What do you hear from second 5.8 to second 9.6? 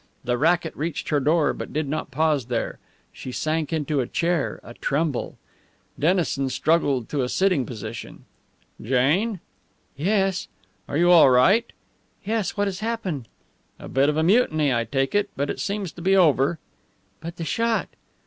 Dennison struggled to a sitting posture. "Jane?"